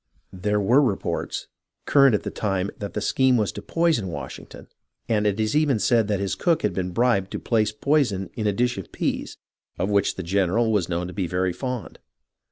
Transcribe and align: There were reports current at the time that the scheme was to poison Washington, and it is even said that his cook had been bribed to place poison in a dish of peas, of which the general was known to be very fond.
There 0.33 0.59
were 0.59 0.81
reports 0.81 1.45
current 1.85 2.15
at 2.15 2.23
the 2.23 2.31
time 2.31 2.71
that 2.79 2.95
the 2.95 3.01
scheme 3.01 3.37
was 3.37 3.51
to 3.51 3.61
poison 3.61 4.07
Washington, 4.07 4.67
and 5.07 5.27
it 5.27 5.39
is 5.39 5.55
even 5.55 5.77
said 5.77 6.07
that 6.07 6.19
his 6.19 6.33
cook 6.33 6.63
had 6.63 6.73
been 6.73 6.89
bribed 6.89 7.29
to 7.33 7.39
place 7.39 7.71
poison 7.71 8.31
in 8.33 8.47
a 8.47 8.51
dish 8.51 8.79
of 8.79 8.91
peas, 8.91 9.37
of 9.77 9.91
which 9.91 10.15
the 10.15 10.23
general 10.23 10.71
was 10.71 10.89
known 10.89 11.05
to 11.05 11.13
be 11.13 11.27
very 11.27 11.53
fond. 11.53 11.99